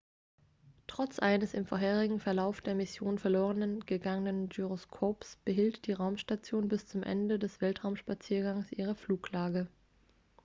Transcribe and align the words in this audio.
trotz 0.87 1.19
eines 1.19 1.53
im 1.53 1.67
vorherigen 1.67 2.19
verlauf 2.19 2.59
der 2.59 2.73
mission 2.73 3.19
verloren 3.19 3.85
gegangenen 3.85 4.49
gyroskops 4.49 5.37
behielt 5.45 5.85
die 5.85 5.91
raumstation 5.93 6.67
bis 6.69 6.87
zum 6.87 7.03
ende 7.03 7.37
des 7.37 7.61
weltraumspaziergangs 7.61 8.71
ihre 8.71 8.95
fluglage 8.95 9.67